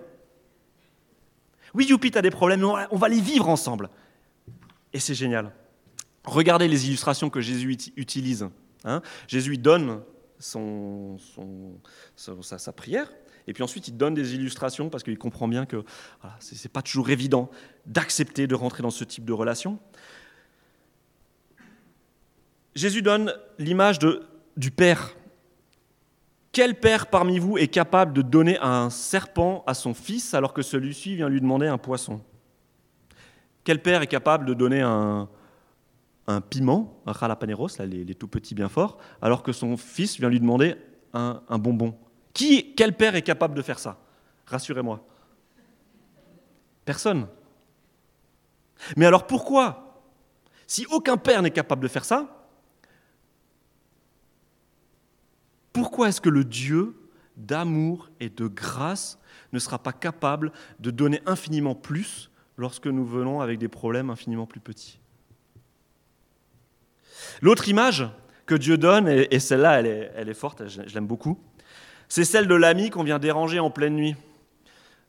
[1.74, 3.90] Oui, Youpi, t'as des problèmes, on va les vivre ensemble.
[4.92, 5.52] Et c'est génial.
[6.26, 8.48] Regardez les illustrations que Jésus utilise.
[8.84, 9.02] Hein.
[9.28, 10.02] Jésus donne
[10.40, 10.60] sa,
[12.74, 13.12] prière,
[13.48, 15.84] et puis ensuite il donne des illustrations parce qu'il comprend bien que
[16.40, 17.50] ce n'est pas toujours évident
[17.86, 19.80] d'accepter de rentrer dans ce type de relation.
[22.76, 24.00] Jésus donne l'image
[24.58, 25.16] du Père.
[26.52, 30.62] Quel père parmi vous est capable de donner un serpent à son fils alors que
[30.62, 32.22] celui-ci vient lui demander un poisson?
[33.66, 35.28] Quel père est capable de donner un,
[36.42, 40.40] piment, un jalapeneros, là, les, tout petits bien forts, alors que son fils vient lui
[40.40, 40.76] demander
[41.14, 41.98] un, un bonbon
[42.34, 44.00] Qui, Quel père est capable de faire ça?
[44.48, 45.06] Rassurez-moi.
[46.84, 47.28] Personne.
[48.98, 50.04] Mais alors pourquoi?
[50.68, 52.36] Si aucun père n'est capable de faire ça,
[55.76, 56.96] Pourquoi est-ce que le Dieu
[57.36, 59.20] d'amour et de grâce
[59.52, 64.46] ne sera pas capable de donner infiniment plus lorsque nous venons avec des problèmes infiniment
[64.46, 65.02] plus petits?
[67.42, 68.08] L'autre image
[68.46, 71.40] que Dieu donne, et celle-là, elle est, forte, je l'aime beaucoup,
[72.08, 74.16] c'est celle de l'ami qu'on vient déranger en pleine nuit.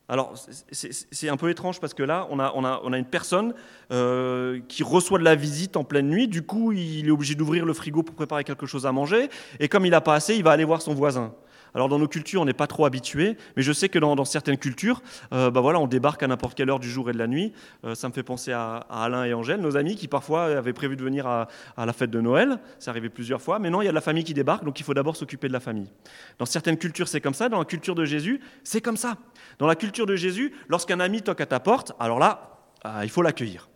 [0.08, 0.34] Alors,
[0.70, 3.54] c'est un peu étrange parce que là, on a, une personne
[3.90, 6.28] euh, qui reçoit de la visite en pleine nuit.
[6.28, 9.28] Du coup, il est obligé d'ouvrir le frigo pour préparer quelque chose à manger.
[9.58, 11.34] Et comme il n'a pas assez, il va aller voir son voisin.
[11.76, 14.56] Alors dans nos cultures, on n'est pas trop habitué, mais je sais que dans, certaines
[14.56, 15.02] cultures,
[15.34, 17.52] euh, bah voilà, on débarque à n'importe quelle heure du jour et de la nuit.
[17.84, 20.96] Euh, ça me fait penser à, Alain et Angèle, nos amis qui parfois avaient prévu
[20.96, 22.60] de venir à, la fête de Noël.
[22.78, 24.80] C'est arrivé plusieurs fois, mais non, il y a de la famille qui débarque, donc
[24.80, 25.90] il faut d'abord s'occuper de la famille.
[26.38, 27.50] Dans certaines cultures, c'est comme ça.
[27.50, 29.18] Dans la culture de Jésus, c'est comme ça.
[29.58, 33.10] Dans la culture de Jésus, lorsqu'un ami toque à ta porte, alors là, euh, il
[33.10, 33.68] faut l'accueillir.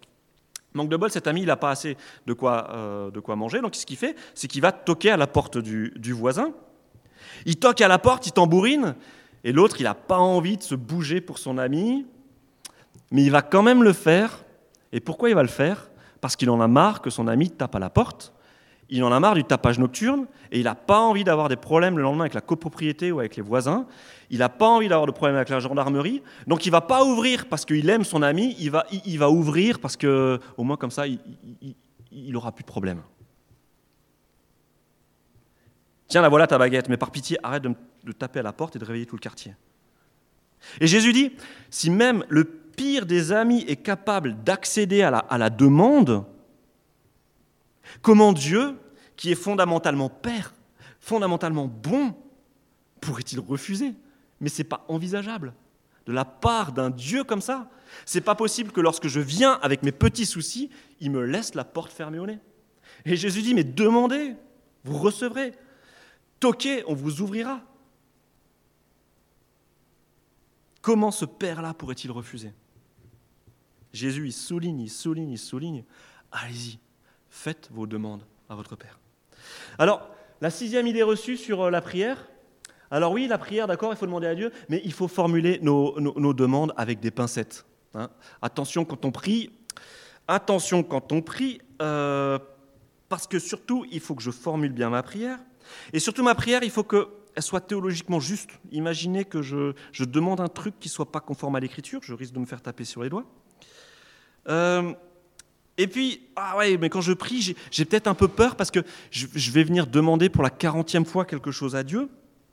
[0.72, 3.60] Manque de bol, cet ami, il n'a pas assez de quoi, de quoi manger.
[3.60, 6.54] Donc, ce qu'il fait, c'est qu'il va toquer à la porte du, du voisin.
[7.46, 8.94] Il toque à la porte, il tambourine,
[9.44, 12.06] et l'autre, il n'a pas envie de se bouger pour son ami,
[13.10, 14.44] mais il va quand même le faire.
[14.92, 15.90] Et pourquoi il va le faire?
[16.20, 18.32] Parce qu'il en a marre que son ami tape à la porte,
[18.90, 21.96] il en a marre du tapage nocturne, et il n'a pas envie d'avoir des problèmes
[21.96, 23.86] le lendemain avec la copropriété ou avec les voisins,
[24.30, 27.46] il n'a pas envie d'avoir de problèmes avec la gendarmerie, donc il va pas ouvrir
[27.46, 30.90] parce qu'il aime son ami, il va, il, va ouvrir parce que, au moins comme
[30.90, 31.20] ça, il,
[32.10, 33.02] il, aura plus de problèmes.
[36.10, 38.80] Tiens, la voilà ta baguette, mais par pitié, arrête de, taper à la porte et
[38.80, 39.54] de réveiller tout le quartier.
[40.80, 41.32] Et Jésus dit,
[41.70, 46.24] si même le pire des amis est capable d'accéder à la, demande,
[48.02, 48.76] comment Dieu,
[49.14, 50.52] qui est fondamentalement Père,
[50.98, 52.12] fondamentalement bon,
[53.00, 53.94] pourrait-il refuser?
[54.40, 55.54] Mais ce n'est pas envisageable.
[56.06, 57.70] De la part d'un Dieu comme ça,
[58.04, 61.64] c'est pas possible que lorsque je viens avec mes petits soucis, il me laisse la
[61.64, 62.40] porte fermée au nez.
[63.04, 64.34] Et Jésus dit, mais demandez,
[64.82, 65.52] vous recevrez.
[66.40, 67.60] Toquez, on vous ouvrira.
[70.80, 72.52] Comment ce Père-là pourrait-il refuser?
[73.92, 75.84] Jésus, il souligne, il souligne, il souligne.
[76.32, 76.78] Allez-y,
[77.28, 78.98] faites vos demandes à votre Père.
[79.78, 80.08] Alors,
[80.40, 82.26] la sixième idée reçue sur euh, la prière.
[82.90, 85.92] Alors oui, la prière, d'accord, il faut demander à Dieu, mais il faut formuler nos,
[86.32, 87.66] demandes avec des pincettes.
[87.94, 88.10] Hein.
[88.42, 89.50] Attention quand on prie,
[90.26, 92.38] attention quand on prie, euh,
[93.08, 95.38] parce que surtout, il faut que je formule bien ma prière,
[95.92, 97.06] et surtout, ma prière, il faut qu'elle
[97.38, 98.50] soit théologiquement juste.
[98.72, 102.32] Imaginez que je, demande un truc qui ne soit pas conforme à l'écriture, je risque
[102.32, 103.24] de me faire taper sur les doigts.
[104.48, 104.92] Euh,
[105.78, 108.80] et puis, ah ouais, mais quand je prie, j'ai peut-être un peu peur parce que
[109.10, 112.08] je, vais venir demander pour la quarantième fois quelque chose à Dieu.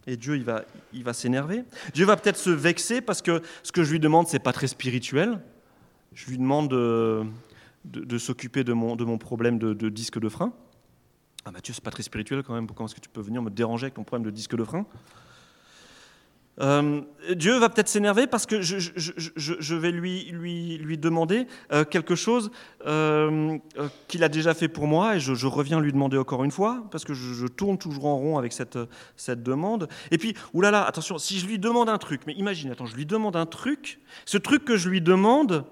[0.05, 1.63] Et Dieu, il va, il va s'énerver.
[1.93, 4.67] Dieu va peut-être se vexer parce que ce que je lui demande, c'est pas très
[4.67, 5.41] spirituel.
[6.13, 10.53] Je lui demande de, s'occuper de mon, de mon problème de disque de frein.
[11.47, 13.49] Ah Mathieu, c'est pas très spirituel quand même, comment est-ce que tu peux venir me
[13.49, 14.85] déranger avec ton problème de disque de frein
[16.59, 17.01] euh,
[17.35, 22.51] Dieu va peut-être s'énerver parce que je, vais lui, lui, lui demander euh, quelque chose
[22.85, 23.57] euh,
[24.09, 27.05] qu'il a déjà fait pour moi et je, reviens lui demander encore une fois parce
[27.05, 28.77] que je, tourne toujours en rond avec cette,
[29.15, 29.87] cette demande.
[30.11, 33.05] Et puis, oulala, attention, si je lui demande un truc, mais imagine, attends, je lui
[33.05, 35.63] demande un truc, ce truc que je lui demande,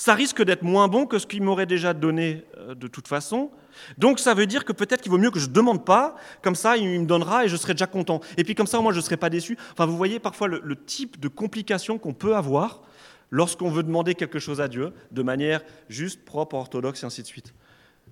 [0.00, 3.50] ça risque d'être moins bon que ce qu'il m'aurait déjà donné de toute façon.
[3.98, 6.54] Donc ça veut dire que peut-être qu'il vaut mieux que je ne demande pas, comme
[6.54, 8.20] ça il me donnera et je serai déjà content.
[8.38, 9.58] Et puis comme ça moi je ne serai pas déçu.
[9.72, 12.80] Enfin vous voyez parfois le, type de complication qu'on peut avoir
[13.28, 15.60] lorsqu'on veut demander quelque chose à Dieu de manière
[15.90, 17.52] juste, propre, orthodoxe et ainsi de suite.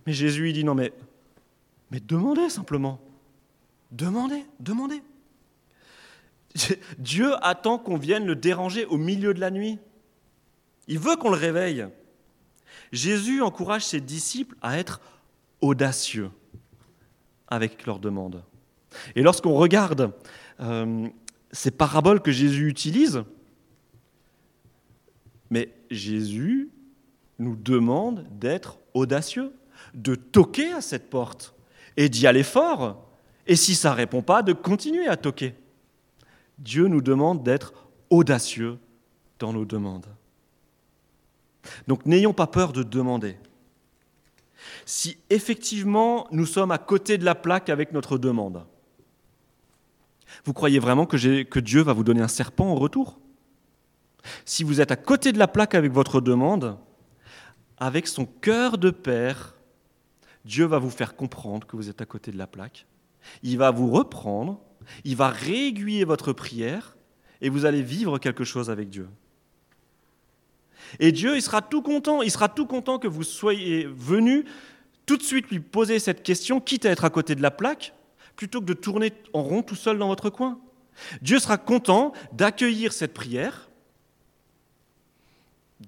[0.07, 0.93] Mais Jésus il dit non mais,
[1.91, 3.01] mais demandez simplement.
[3.93, 5.03] Demandez, demandez.
[6.99, 9.79] Dieu attend qu'on vienne le déranger au milieu de la nuit.
[10.89, 11.87] Il veut qu'on le réveille.
[12.93, 15.01] Jésus encourage ses disciples à être
[15.61, 16.31] audacieux
[17.47, 18.43] avec leurs demandes.
[19.15, 20.13] Et lorsqu'on regarde
[20.61, 21.09] euh,
[21.53, 23.23] ces paraboles que Jésus utilise,
[25.51, 26.71] mais Jésus
[27.39, 29.53] nous demande d'être audacieux,
[29.95, 31.55] de toquer à cette porte
[31.97, 33.09] et d'y aller fort.
[33.47, 35.55] Et si ça ne répond pas, de continuer à toquer.
[36.59, 37.73] Dieu nous demande d'être
[38.11, 38.79] audacieux
[39.39, 40.07] dans nos demandes.
[41.87, 43.37] Donc n'ayons pas peur de demander.
[44.87, 48.65] si effectivement nous sommes à côté de la plaque avec notre demande.
[50.45, 53.19] Vous croyez vraiment que, Dieu va vous donner un serpent en retour?
[54.45, 56.79] Si vous êtes à côté de la plaque avec votre demande,
[57.79, 59.55] avec son cœur de père,
[60.45, 62.87] Dieu va vous faire comprendre que vous êtes à côté de la plaque.
[63.43, 64.61] Il va vous reprendre,
[65.05, 66.97] il va réaiguiller votre prière
[67.41, 69.09] et vous allez vivre quelque chose avec Dieu.
[71.01, 74.45] Et Dieu, il sera tout content, il sera tout content que vous soyez venu
[75.07, 77.95] tout de suite lui poser cette question, quitte à être à côté de la plaque,
[78.37, 80.61] plutôt que de tourner en rond tout seul dans votre coin.
[81.23, 83.69] Dieu sera content d'accueillir cette prière,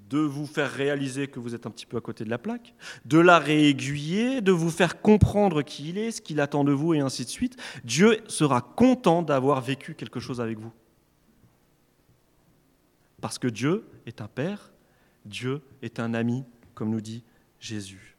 [0.09, 2.75] de vous faire réaliser que vous êtes un petit peu à côté de la plaque,
[3.05, 6.95] de la réaiguiller, de vous faire comprendre qui il est, ce qu'il attend de vous,
[6.95, 7.57] et ainsi de suite.
[7.85, 10.73] Dieu sera content d'avoir vécu quelque chose avec vous.
[13.21, 14.73] Parce que Dieu est un Père,
[15.25, 17.23] Dieu est un ami, comme nous dit
[17.59, 18.17] Jésus.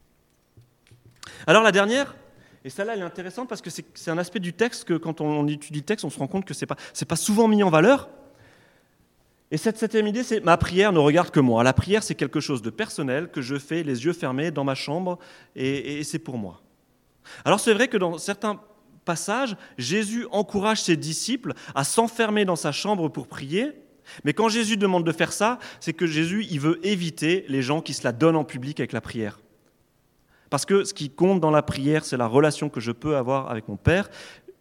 [1.48, 2.16] Alors la dernière,
[2.64, 5.48] et celle-là elle est intéressante parce que c'est un aspect du texte que quand on
[5.48, 7.70] étudie le texte, on se rend compte que ce n'est pas, pas souvent mis en
[7.70, 8.10] valeur.
[9.50, 11.64] Et cette septième idée, c'est ma prière ne regarde que moi.
[11.64, 14.76] La prière, c'est quelque chose de personnel que je fais les yeux fermés dans ma
[14.76, 15.20] chambre
[15.56, 16.62] et, et c'est pour moi.
[17.46, 18.62] Alors c'est vrai que dans certains
[19.06, 23.74] passages, Jésus encourage ses disciples à s'enfermer dans sa chambre pour prier.
[24.24, 27.82] Mais quand Jésus demande de faire ça, c'est que Jésus, il veut éviter les gens
[27.82, 29.39] qui se la donnent en public avec la prière.
[30.50, 33.50] Parce que ce qui compte dans la prière, c'est la relation que je peux avoir
[33.50, 34.10] avec mon Père.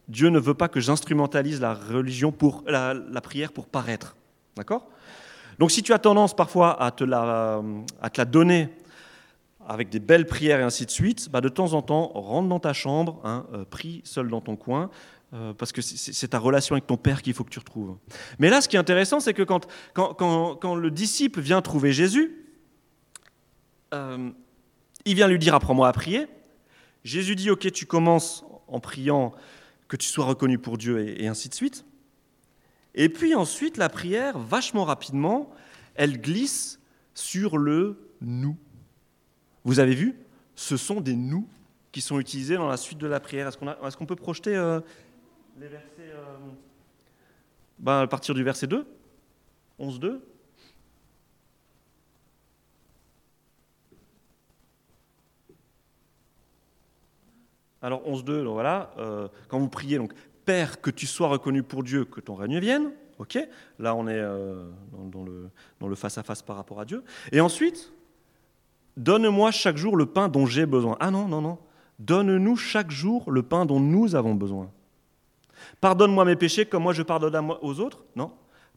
[0.09, 4.17] Dieu ne veut pas que j'instrumentalise la religion pour la, prière pour paraître.
[4.57, 4.89] D'accord?
[5.59, 7.63] Donc si tu as tendance parfois à te la,
[8.01, 8.69] à te la donner
[9.69, 12.59] avec des belles prières et ainsi de suite, bah de temps en temps, rentre dans
[12.59, 14.91] ta chambre, hein, euh, prie seul dans ton coin,
[15.33, 17.97] euh, parce que c'est ta relation avec ton Père qu'il faut que tu retrouves.
[18.41, 22.37] Mais là, ce qui est intéressant, c'est que quand, le disciple vient trouver Jésus,
[23.95, 24.31] euh,
[25.05, 26.27] il vient lui dire apprends-moi à prier.
[27.05, 29.33] Jésus dit ok, tu commences en priant
[29.87, 31.85] que tu sois reconnu pour Dieu et, ainsi de suite.
[32.97, 35.51] Et puis ensuite, la prière, vachement rapidement,
[35.95, 36.81] elle glisse
[37.15, 38.57] sur le nous.
[39.63, 40.19] Vous avez vu?
[40.57, 41.49] Ce sont des nous
[41.93, 43.49] qui sont utilisés dans la suite de la prière.
[43.49, 44.81] Est-ce qu'on peut projeter euh,
[45.59, 46.37] les versets euh,
[47.79, 48.87] ben, à partir du verset 2
[49.79, 50.21] 11-2
[57.83, 60.13] Alors 11.2, voilà, euh, quand vous priez, donc
[60.45, 62.91] Père, que tu sois reconnu pour Dieu, que ton règne vienne.
[63.19, 63.39] Ok,
[63.79, 67.03] là on est euh, dans, le, dans le face-à-face par rapport à Dieu.
[67.33, 67.93] Et ensuite,
[68.97, 70.97] donne-moi chaque jour le pain dont j'ai besoin.
[71.01, 71.59] Ah non, non, non.
[71.99, 74.71] Donne-nous chaque jour le pain dont nous avons besoin.
[75.81, 78.05] Pardonne-moi mes péchés comme moi je pardonne aux autres.
[78.17, 78.33] Non.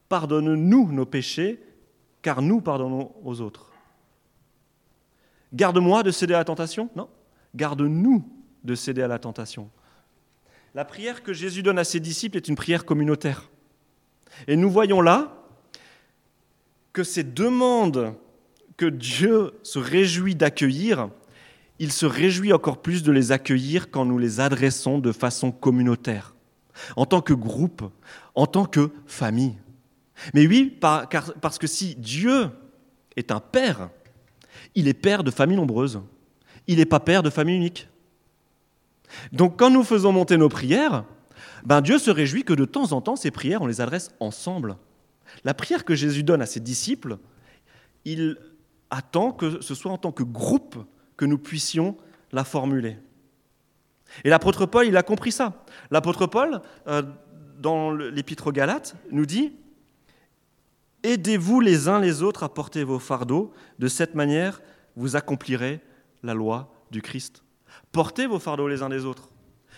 [0.10, 1.62] Pardonne-nous nos péchés
[2.22, 3.72] car nous pardonnons aux autres.
[5.54, 6.89] Garde-moi de céder à la tentation.
[6.96, 7.10] Non.
[7.56, 8.24] Garde-nous
[8.63, 9.69] de céder à la tentation.
[10.74, 13.50] La prière que Jésus donne à ses disciples est une prière communautaire.
[14.48, 15.43] Et nous voyons là
[16.93, 18.15] que ces demandes
[18.78, 21.10] que Dieu se réjouit d'accueillir,
[21.80, 26.36] il se réjouit encore plus de les accueillir quand nous les adressons de façon communautaire,
[26.95, 27.83] en tant que groupe,
[28.36, 29.57] en tant que famille.
[30.33, 32.49] Mais oui, parce que si Dieu
[33.15, 33.89] est un père,
[34.75, 36.01] il est père de familles nombreuses.
[36.67, 37.89] Il n'est pas père de famille unique.
[39.31, 41.03] Donc quand nous faisons monter nos prières,
[41.65, 44.77] ben Dieu se réjouit que de temps en temps, ces prières, on les adresse ensemble.
[45.43, 47.17] La prière que Jésus donne à ses disciples,
[48.05, 48.38] il
[48.89, 50.77] attend que ce soit en tant que groupe
[51.17, 51.97] que nous puissions
[52.31, 52.97] la formuler.
[54.23, 55.63] Et l'apôtre Paul, il a compris ça.
[55.91, 57.04] L'apôtre Paul, euh,
[57.60, 59.54] dans l'épître aux Galates, nous dit
[61.04, 64.62] Aidez-vous les uns les autres à porter vos fardeaux, de cette manière,
[64.95, 65.82] vous accomplirez
[66.23, 67.43] la loi du Christ.
[67.91, 69.30] Portez vos fardeaux les uns des autres.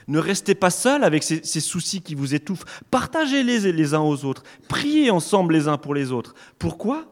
[0.08, 2.82] Ne restez pas seul avec ces, soucis qui vous étouffent.
[2.92, 4.44] Partagez-les les uns aux autres.
[4.68, 6.36] Priez ensemble les uns pour les autres.
[6.60, 7.06] Pourquoi?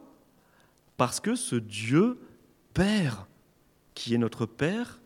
[0.95, 2.19] Parce que ce Dieu
[2.73, 3.27] Père,
[3.95, 5.01] qui est notre Père,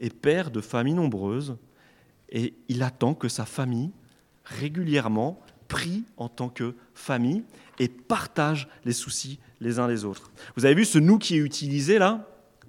[0.00, 1.56] est Père de familles nombreuses,
[2.30, 3.90] et il attend que sa famille,
[4.44, 7.44] régulièrement, prie en tant que famille
[7.78, 10.30] et partage les soucis les uns les autres.
[10.56, 12.26] Vous avez vu ce nous qui est utilisé là?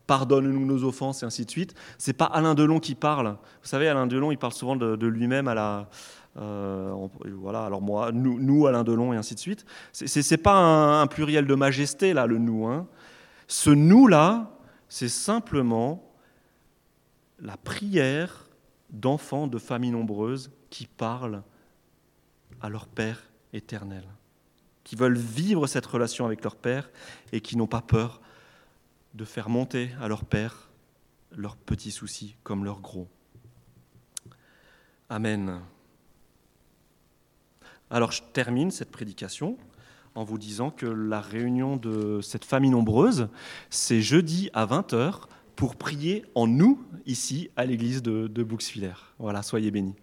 [0.08, 1.74] Pardonne-nous nos offenses et ainsi de suite.
[1.98, 3.28] C'est pas Alain Delon qui parle.
[3.28, 5.89] Vous savez, Alain Delon, il parle souvent de, lui-même à la.
[6.38, 6.94] Euh,
[7.38, 9.65] voilà, alors moi, nous, Alain Delon et ainsi de suite.
[9.94, 10.56] C'est pas
[11.02, 12.67] un, pluriel de majesté là, le nous.
[12.67, 12.88] Hein.
[13.48, 14.51] Ce nous là,
[14.89, 16.11] c'est simplement
[17.42, 18.48] la prière
[18.92, 21.44] d'enfants de familles nombreuses qui parlent
[22.62, 23.24] à leur Père
[23.54, 24.04] éternel,
[24.84, 26.89] qui veulent vivre cette relation avec leur Père
[27.32, 28.22] et qui n'ont pas peur
[29.14, 30.70] de faire monter à leur Père
[31.32, 33.08] leurs petits soucis comme leurs gros.
[35.10, 35.62] Amen.
[37.89, 39.58] Alors je termine cette prédication
[40.16, 43.30] en vous disant que la réunion de cette famille nombreuse,
[43.70, 45.24] c'est jeudi à 20h
[45.62, 48.43] pour prier en nous, ici, à l'église de, de
[49.20, 49.93] Voilà, soyez bénis.